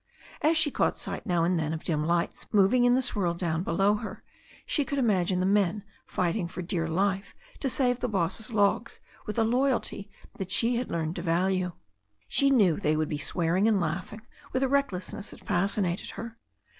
As 0.41 0.57
she 0.57 0.71
caught 0.71 0.97
sight 0.97 1.27
now 1.27 1.43
and 1.43 1.59
then 1.59 1.73
of 1.73 1.83
dim 1.83 2.03
lights 2.03 2.47
moving 2.51 2.85
in 2.85 2.95
the 2.95 3.03
swirl 3.03 3.35
down 3.35 3.61
below 3.61 3.93
her, 3.97 4.23
she 4.65 4.83
could 4.83 4.97
imagine 4.97 5.39
the 5.39 5.45
men 5.45 5.83
fighting 6.07 6.47
for 6.47 6.63
dear 6.63 6.87
life 6.87 7.35
to 7.59 7.69
save 7.69 7.99
the 7.99 8.09
boss's 8.09 8.49
logs 8.51 8.99
with 9.27 9.37
a 9.37 9.43
loyalty 9.43 10.09
that 10.39 10.49
she 10.49 10.77
had 10.77 10.89
learned 10.89 11.15
to 11.17 11.21
value. 11.21 11.73
She 12.27 12.49
knew 12.49 12.77
they 12.77 12.97
would 12.97 13.09
be 13.09 13.19
swearing 13.19 13.67
and 13.67 13.79
laughing 13.79 14.23
with 14.53 14.63
a 14.63 14.67
recklessness 14.67 15.29
that 15.29 15.45
fascinated 15.45 16.09
her. 16.17 16.35